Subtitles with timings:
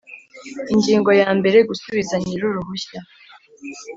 [0.73, 2.99] Ingingo ya mbere Gusubiza nyir uruhushya